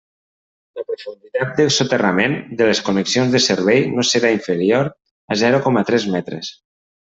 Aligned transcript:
La 0.77 0.83
profunditat 0.85 1.51
de 1.59 1.67
soterrament 1.75 2.33
de 2.61 2.69
les 2.71 2.81
connexions 2.89 3.37
de 3.37 3.43
servei 3.49 3.85
no 3.99 4.07
serà 4.15 4.33
inferior 4.41 4.91
a 5.37 5.39
zero 5.45 5.61
coma 5.69 5.89
tres 5.93 6.11
metres. 6.19 6.53